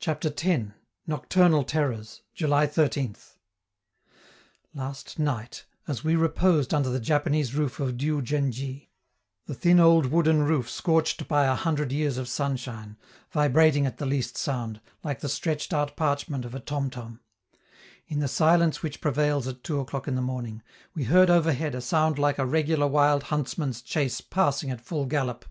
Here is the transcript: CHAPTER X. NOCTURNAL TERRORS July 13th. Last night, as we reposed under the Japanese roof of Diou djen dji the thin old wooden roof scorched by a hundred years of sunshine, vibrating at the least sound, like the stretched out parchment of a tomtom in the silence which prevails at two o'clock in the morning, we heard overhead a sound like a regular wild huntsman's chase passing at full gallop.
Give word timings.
CHAPTER 0.00 0.32
X. 0.36 0.72
NOCTURNAL 1.06 1.62
TERRORS 1.62 2.22
July 2.34 2.66
13th. 2.66 3.36
Last 4.74 5.20
night, 5.20 5.66
as 5.86 6.02
we 6.02 6.16
reposed 6.16 6.74
under 6.74 6.88
the 6.88 6.98
Japanese 6.98 7.54
roof 7.54 7.78
of 7.78 7.96
Diou 7.96 8.20
djen 8.20 8.50
dji 8.50 8.88
the 9.46 9.54
thin 9.54 9.78
old 9.78 10.06
wooden 10.06 10.42
roof 10.42 10.68
scorched 10.68 11.28
by 11.28 11.46
a 11.46 11.54
hundred 11.54 11.92
years 11.92 12.18
of 12.18 12.26
sunshine, 12.26 12.96
vibrating 13.30 13.86
at 13.86 13.98
the 13.98 14.04
least 14.04 14.36
sound, 14.36 14.80
like 15.04 15.20
the 15.20 15.28
stretched 15.28 15.72
out 15.72 15.94
parchment 15.96 16.44
of 16.44 16.52
a 16.56 16.60
tomtom 16.60 17.20
in 18.08 18.18
the 18.18 18.26
silence 18.26 18.82
which 18.82 19.00
prevails 19.00 19.46
at 19.46 19.62
two 19.62 19.78
o'clock 19.78 20.08
in 20.08 20.16
the 20.16 20.20
morning, 20.20 20.60
we 20.96 21.04
heard 21.04 21.30
overhead 21.30 21.72
a 21.76 21.80
sound 21.80 22.18
like 22.18 22.40
a 22.40 22.44
regular 22.44 22.88
wild 22.88 23.22
huntsman's 23.22 23.80
chase 23.80 24.20
passing 24.20 24.70
at 24.72 24.80
full 24.80 25.06
gallop. 25.06 25.44